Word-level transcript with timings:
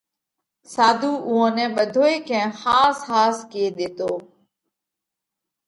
ساڌُو 0.73 1.11
اُوئون 1.27 1.51
نئہ 1.55 1.65
ٻڌوئي 1.75 2.15
ڪئين 2.27 2.49
ۿاس 2.59 2.97
ۿاس 3.09 3.37
ڪي 3.51 3.63
ۮيتو۔ 3.77 4.11